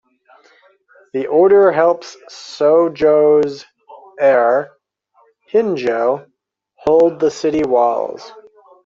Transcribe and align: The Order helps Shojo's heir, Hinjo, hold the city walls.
The 1.13 1.27
Order 1.27 1.71
helps 1.71 2.17
Shojo's 2.27 3.65
heir, 4.19 4.71
Hinjo, 5.51 6.25
hold 6.79 7.19
the 7.19 7.29
city 7.29 7.61
walls. 7.63 8.31